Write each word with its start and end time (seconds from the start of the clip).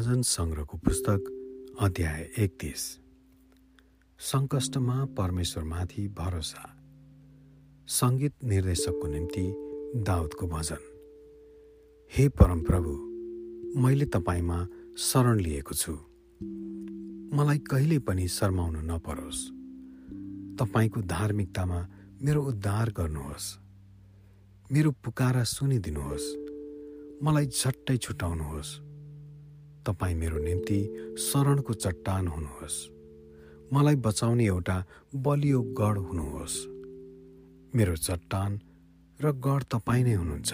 भजन 0.00 0.22
सङ्ग्रहको 0.22 0.78
पुस्तक 0.78 1.24
अध्याय 1.80 2.30
एकतिस। 2.38 2.98
सङ्कष्टमा 4.18 5.04
परमेश्वरमाथि 5.04 6.08
भरोसा। 6.08 6.76
सङ्गीत 7.88 8.34
निर्देशकको 8.44 9.06
निम्ति 9.06 9.54
दाउदको 10.02 10.46
भजन। 10.46 10.78
हे 12.16 12.28
परमप्रभु 12.28 12.90
मैले 13.80 14.04
तपाईँमा 14.04 14.68
शरण 14.98 15.40
लिएको 15.40 15.74
छु। 15.74 15.92
मलाई 17.36 17.58
कहिले 17.58 17.98
पनि 17.98 18.28
शर्माउनु 18.28 18.80
नपरोस्। 18.80 19.48
तपाईँको 20.58 21.02
धार्मिकतामा 21.02 21.88
मेरो 22.22 22.44
उद्धार 22.44 22.90
गर्नुहोस्। 22.90 23.58
मेरो 24.72 24.90
पुकारा 24.90 25.44
सुनिदिनुहोस्। 25.44 26.36
मलाई 27.22 27.46
झट्टै 27.46 27.96
छुटाउनुहोस्। 27.96 28.89
तपाईँ 29.86 30.14
मेरो 30.14 30.38
निम्ति 30.38 30.78
शरणको 31.18 31.74
चट्टान 31.74 32.28
हुनुहोस्। 32.28 32.88
मलाई 33.72 33.96
बचाउने 33.96 34.46
एउटा 34.46 34.84
बलियो 35.14 35.62
गढ 35.62 35.98
हुनुहोस्। 35.98 36.66
मेरो 37.76 37.96
चट्टान 37.96 38.60
र 39.22 39.32
गढ 39.32 39.62
तपाईँ 39.62 40.04
नै 40.04 40.14
हुनुहुन्छ। 40.14 40.52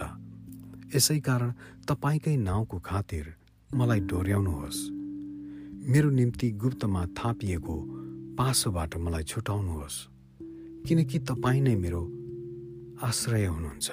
यसै 0.96 1.20
कारण 1.20 1.52
तपाईँकै 1.88 2.36
नाउँको 2.36 2.78
खातिर 2.78 3.34
मलाई 3.74 4.00
डोर्याउनुहोस्। 4.00 4.88
मेरो 5.90 6.10
निम्ति 6.10 6.50
गुप्तमा 6.50 7.06
थापिएको 7.06 7.76
पासोबाट 8.38 8.96
मलाई 8.96 9.22
छुटाउनुहोस्। 9.22 10.08
किनकि 10.88 11.18
तपाईँ 11.18 11.60
नै 11.60 11.74
मेरो 11.74 12.02
आश्रय 13.02 13.46
हुनुहुन्छ। 13.46 13.90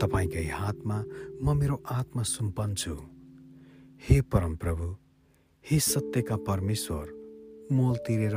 तपाईँकै 0.00 0.48
हातमा 0.48 1.04
म 1.42 1.56
मेरो 1.56 1.82
आत्मा 1.90 2.22
सुम्पन्छु 2.22 2.96
हे 4.02 4.20
परमप्रभु 4.20 4.86
हे 5.64 5.78
सत्यका 5.80 6.36
परमेश्वर 6.36 7.06
मोल 7.72 7.96
तिरेर 7.96 8.36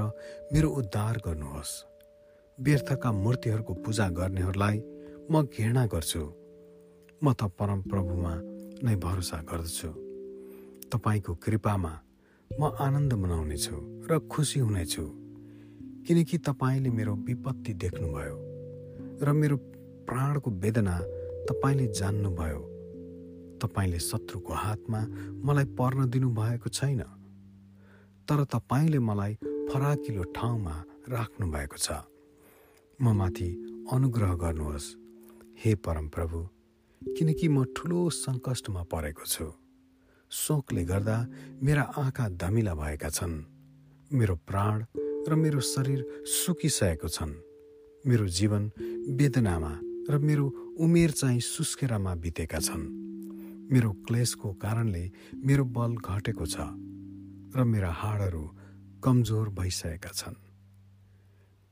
मेरो 0.53 0.69
उद्धार 0.69 1.17
गर्नुहोस्। 1.25 1.73
व्यर्थका 2.57 3.11
मूर्तिहरूको 3.11 3.73
पूजा 3.73 4.07
गर्नेहरूलाई 4.09 4.77
म 5.31 5.41
घृणा 5.43 5.85
गर्छु। 5.85 6.23
म 7.23 7.33
त 7.33 7.52
परमप्रभुमा 7.59 8.33
नै 8.83 8.95
भरोसा 8.95 9.37
गर्दछु। 9.52 9.89
तपाईँको 10.91 11.35
कृपामा 11.35 11.93
म 12.52 12.71
आनन्द 12.80 13.13
मनाउनेछु 13.13 13.75
र 14.09 14.19
खुसी 14.31 14.59
हुनेछु 14.59 15.05
किनकि 16.07 16.37
तपाईँले 16.47 16.89
मेरो 16.89 17.13
विपत्ति 17.27 17.73
देख्नुभयो 17.83 18.35
र 19.21 19.31
मेरो 19.33 19.57
प्राणको 20.07 20.49
वेदना 20.63 20.95
तपाईँले 21.45 21.87
जान्नुभयो। 21.99 22.78
तपाईँले 23.61 23.99
शत्रुको 23.99 24.53
हातमा 24.53 25.02
मलाई 25.45 25.65
पर्न 25.77 26.09
दिनुभएको 26.09 26.69
छैन 26.69 27.02
तर 28.27 28.43
तपाईँले 28.45 28.99
मलाई 28.99 29.33
फराकिलो 29.69 30.23
ठाउँमा 30.35 30.75
राख्नु 31.09 31.45
भएको 31.52 31.77
छ। 31.77 31.87
म 32.99 33.13
माथि 33.15 33.49
अनुग्रह 33.91 34.33
गर्नुहोस् 34.33 34.87
हे 35.61 35.75
परमप्रभु 35.75 36.39
किनकि 37.02 37.47
म 37.47 37.63
ठुलो 37.75 38.09
सङ्कष्टमा 38.09 38.83
परेको 38.83 39.25
छु। 39.25 39.47
शोकले 40.31 40.83
गर्दा 40.85 41.17
मेरा 41.63 41.83
आँखा 41.97 42.30
धमिला 42.41 42.73
भएका 42.75 43.09
छन्। 43.09 43.33
मेरो 44.13 44.35
प्राण 44.35 44.85
र 45.27 45.35
मेरो 45.35 45.59
शरीर 45.59 45.99
सुकिसकेको 46.25 47.07
छन्। 47.07 47.33
मेरो 48.05 48.25
जीवन 48.27 48.63
वेदनामा 49.17 49.73
र 50.09 50.17
मेरो 50.17 50.45
उमेर 50.80 51.11
चाहिँ 51.11 51.39
सुस्केरामा 51.39 52.15
बितेका 52.15 52.59
छन्। 52.59 52.98
मेरो 53.71 53.91
क्लेसको 53.91 54.53
कारणले 54.53 55.11
मेरो 55.45 55.63
बल 55.65 55.95
घटेको 55.95 56.45
छ 56.45 56.57
र 57.55 57.63
मेरा 57.63 57.91
हाडहरू 57.91 58.43
कमजोर 59.03 59.49
भइसकेका 59.49 60.09
छन्। 60.09 60.35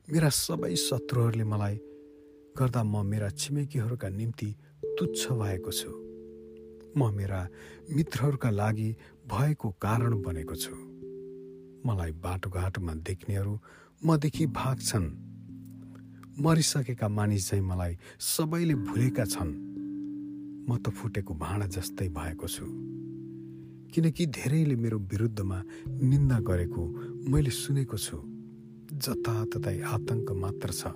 मेरा 0.08 0.28
सबै 0.28 0.74
शत्रुहरूले 0.76 1.44
मलाई 1.44 1.76
गर्दा 2.58 2.82
म 2.82 3.02
मेरा 3.06 3.28
छिमेकीहरूका 3.30 4.08
निम्ति 4.08 4.50
तुच्छ 4.98 5.22
भएको 5.32 5.72
छु। 5.72 5.90
म 6.96 7.10
मेरा 7.14 7.40
मित्रहरूका 7.90 8.50
लागि 8.50 8.96
भएको 9.26 9.70
कारण 9.70 10.22
बनेको 10.22 10.54
छु। 10.54 10.74
मलाई 11.86 12.12
बाटोघाटोमा 12.12 12.94
देख्नेहरू 12.94 13.60
मदेखि 14.06 14.46
भाग्छन्। 14.46 15.06
मरिसकेका 16.40 17.08
मानिस 17.08 17.50
चाहिँ 17.50 17.64
मलाई 17.64 17.98
सबैले 18.20 18.74
भुलेका 18.74 19.24
छन्। 19.24 19.67
म 20.68 20.76
त 20.76 20.90
फुटेको 20.92 21.34
भाँडा 21.34 21.66
जस्तै 21.66 22.08
भएको 22.08 22.46
छु। 22.46 22.66
किनकि 23.92 24.26
धेरैले 24.26 24.76
मेरो 24.76 24.98
विरुद्धमा 25.10 25.58
निन्दा 26.10 26.38
गरेको 26.44 26.82
मैले 27.32 27.50
सुनेको 27.50 27.96
छु। 27.96 28.18
जताततै 28.92 29.80
आतंक 29.80 30.28
मात्र 30.32 30.70
छ। 30.72 30.92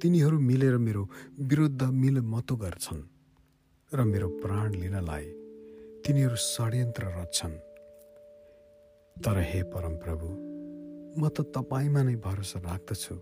तिनीहरू 0.00 0.36
मिलेर 0.40 0.76
मेरो 0.76 1.02
विरुद्ध 1.40 1.82
मिलमतो 1.82 2.54
गर्छन् 2.56 3.02
र 3.94 3.98
मेरो 4.04 4.28
प्राण 4.40 4.68
लिनलाई 4.74 5.26
तिनीहरू 6.02 6.36
षड्यन्त्र 6.36 7.04
रच्छन्। 7.18 7.54
तर 9.16 9.36
हे 9.38 9.60
परमप्रभु 9.62 10.28
म 11.20 11.28
त 11.28 11.44
तपाईँमा 11.54 12.02
नै 12.02 12.16
भरोसा 12.16 12.58
राख्दछु। 12.64 13.14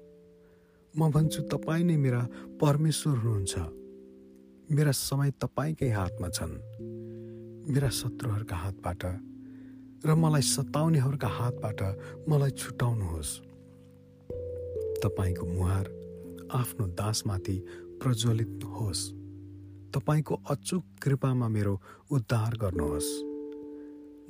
म 0.95 1.11
भन्छु 1.11 1.41
तपाईँ 1.43 1.85
नै 1.85 1.97
मेरा 1.97 2.23
परमेश्वर 2.63 3.17
हुनुहुन्छ। 3.19 3.55
मेरा 4.73 4.91
समय 4.91 5.31
तपाईँकै 5.31 5.89
हातमा 5.89 6.29
छन्। 6.29 6.55
मेरा 7.73 7.89
शत्रुहरूका 7.89 8.57
हातबाट 8.57 9.03
र 10.07 10.15
मलाई 10.15 10.43
सताउनेहरूका 10.43 11.29
हातबाट 11.29 11.81
मलाई 12.29 12.51
छुटाउनुहोस्। 12.51 13.39
तपाईँको 15.03 15.47
मुहार 15.47 15.87
आफ्नो 16.55 16.87
दासमाथि 16.87 17.57
प्रज्वलित 18.03 18.61
होस्। 18.65 19.11
तपाईँको 19.95 20.35
अचुक 20.51 20.85
कृपामा 21.03 21.49
मेरो 21.49 21.81
उद्धार 22.11 22.57
गर्नुहोस्। 22.57 23.11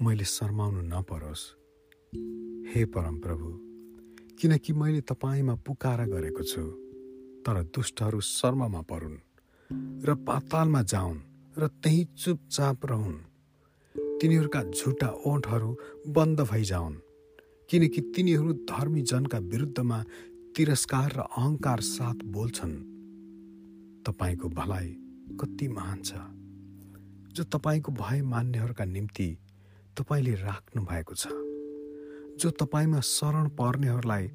मैले 0.02 0.24
शर्माउनु 0.24 0.80
नपरोस्। 0.80 1.44
हे 2.74 2.84
परमप्रभु 2.84 3.48
किनकि 4.40 4.72
मैले 4.72 5.00
तपाईँमा 5.00 5.54
पुकारा 5.54 6.06
गरेको 6.06 6.42
छु 6.42 6.62
तर 7.44 7.62
दुष्टहरू 7.62 8.20
शर्ममा 8.20 8.80
परुन्। 8.80 9.18
र 9.72 10.14
पातालमा 10.14 10.82
जाउन् 10.82 11.18
र 11.58 11.66
त्यही 11.66 12.04
चुपचाप 12.04 12.86
रहन्। 12.86 13.18
तिनीहरूका 14.20 14.62
झुटा 14.62 15.08
ओठहरू 15.26 15.78
बन्द 16.08 16.40
भइजाउन् 16.40 16.94
किनकि 17.70 18.00
तिनीहरू 18.00 18.52
धर्मी 18.52 19.02
जनका 19.02 19.38
विरुद्धमा 19.38 20.04
तिरस्कार 20.56 21.12
र 21.12 21.20
अहङ्कार 21.20 21.80
साथ 21.80 22.14
बोल्छन्। 22.24 22.74
तपाईँको 24.06 24.48
भलाइ 24.48 24.88
कति 25.40 25.68
महान 25.68 26.02
छ। 26.02 26.12
जो 27.32 27.44
तपाईँको 27.44 27.92
भय 27.92 28.22
मान्नेहरूका 28.22 28.84
निम्ति 28.84 29.38
तपाईँले 29.96 30.34
राख्नु 30.34 30.82
भएको 30.82 31.14
छ। 31.14 31.26
जो 32.40 32.50
तपाईँमा 32.50 33.00
शरण 33.00 33.48
पर्नेहरूलाई 33.48 34.28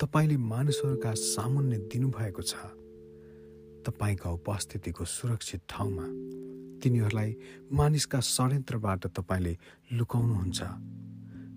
तपाईँले 0.00 0.36
मानिसहरूका 0.36 1.12
सामुन्ने 1.14 1.78
दिनुभएको 1.78 2.42
छ। 2.42 2.83
तपाईँका 3.86 4.30
उपस्थितिको 4.30 5.04
सुरक्षित 5.04 5.60
ठाउँमा 5.68 6.06
तिनीहरूलाई 6.82 7.36
मानिसका 7.72 8.20
षड्यन्त्रबाट 8.20 9.06
तपाईँले 9.06 9.58
लुकाउनुहुन्छ। 9.92 10.60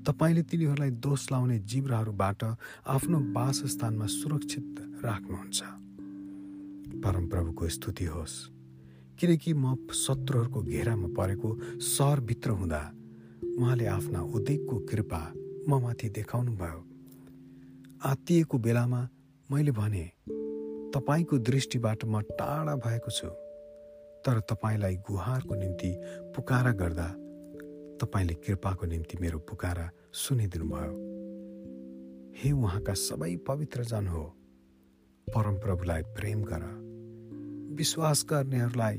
तपाईँले 0.07 0.41
तिनीहरूलाई 0.41 0.89
दोष 0.89 1.31
लाउने 1.31 1.59
जिब्राहरूबाट 1.59 2.43
आफ्नो 2.87 3.19
वासस्थानमा 3.33 4.05
सुरक्षित 4.05 4.75
राख्नुहुन्छ। 5.05 5.59
परमप्रभुको 7.03 7.67
स्तुति 7.69 8.05
होस्। 8.05 8.35
किनकि 9.19 9.53
म 9.53 9.75
शत्रुहरूको 9.93 10.61
घेरामा 10.61 11.07
परेको 11.17 11.49
सहरभित्र 11.79 12.49
हुँदा 12.49 12.81
उहाँले 13.57 13.85
आफ्ना 13.85 14.21
उद्योगको 14.21 14.75
कृपा 14.79 15.21
म 15.69 15.81
माथि 15.81 16.09
देखाउनु 16.09 16.51
भयो 16.51 16.81
आत्तिएको 18.05 18.57
बेलामा 18.57 19.01
मैले 19.51 19.71
भने 19.71 20.05
तपाईँको 20.93 21.37
दृष्टिबाट 21.37 22.05
म 22.05 22.21
टाढा 22.21 22.75
भएको 22.75 23.11
छु 23.11 23.27
तर 24.25 24.39
तपाईँलाई 24.39 24.95
गुहारको 24.95 25.55
निम्ति 25.55 25.91
पुकारा 26.35 26.71
गर्दा 26.71 27.07
तपाईँले 28.01 28.33
कृपाको 28.33 28.85
निम्ति 28.85 29.17
मेरो 29.21 29.39
पुकारा 29.39 29.89
सुनिदिनुभयो। 30.13 30.93
हे 32.37 32.51
उहाँका 32.51 32.93
सबै 32.93 33.35
पवित्र 33.47 33.83
जन 33.83 34.07
हो 34.07 34.23
परमप्रभुलाई 35.27 36.01
प्रेम 36.01 36.43
गर 36.43 36.63
विश्वास 37.75 38.25
गर्नेहरूलाई 38.29 38.97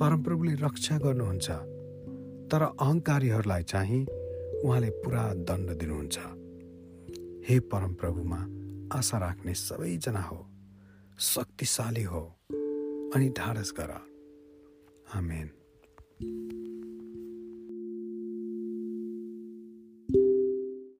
परमप्रभुले 0.00 0.54
रक्षा 0.54 0.98
गर्नुहुन्छ 0.98 1.50
तर 2.50 2.62
अहङ्कारीहरूलाई 2.62 3.62
चाहिँ 3.62 4.06
उहाँले 4.64 4.90
पुरा 4.90 5.34
दण्ड 5.34 5.70
दिनुहुन्छ। 5.78 6.18
हे 7.48 7.60
परमप्रभुमा 7.60 8.40
आशा 8.98 9.18
राख्ने 9.18 9.54
सबैजना 9.54 10.20
हो। 10.20 10.46
शक्तिशाली 11.20 12.02
हो 12.02 12.20
अनि 13.14 13.28
ढाडस 13.38 13.72
गर 13.72 13.90
आमेन। 15.14 15.50